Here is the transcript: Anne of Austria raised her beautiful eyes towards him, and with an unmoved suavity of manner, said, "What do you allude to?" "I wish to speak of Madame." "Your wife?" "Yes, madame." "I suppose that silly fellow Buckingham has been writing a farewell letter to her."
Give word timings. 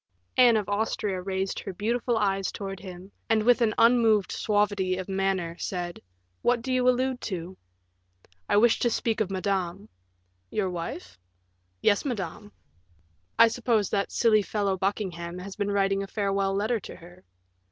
Anne 0.35 0.57
of 0.57 0.67
Austria 0.67 1.21
raised 1.21 1.59
her 1.59 1.73
beautiful 1.73 2.17
eyes 2.17 2.51
towards 2.51 2.81
him, 2.81 3.11
and 3.29 3.43
with 3.43 3.61
an 3.61 3.75
unmoved 3.77 4.31
suavity 4.31 4.97
of 4.97 5.07
manner, 5.07 5.55
said, 5.59 5.99
"What 6.41 6.63
do 6.63 6.73
you 6.73 6.89
allude 6.89 7.21
to?" 7.21 7.55
"I 8.49 8.57
wish 8.57 8.79
to 8.79 8.89
speak 8.89 9.21
of 9.21 9.29
Madame." 9.29 9.89
"Your 10.49 10.71
wife?" 10.71 11.19
"Yes, 11.81 12.03
madame." 12.03 12.51
"I 13.37 13.47
suppose 13.47 13.91
that 13.91 14.11
silly 14.11 14.41
fellow 14.41 14.75
Buckingham 14.75 15.37
has 15.37 15.55
been 15.55 15.69
writing 15.69 16.01
a 16.01 16.07
farewell 16.07 16.55
letter 16.55 16.79
to 16.79 16.95
her." 16.95 17.23